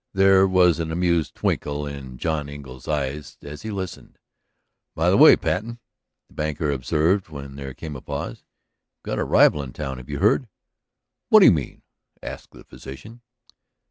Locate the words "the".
5.11-5.15, 6.27-6.33, 12.49-12.63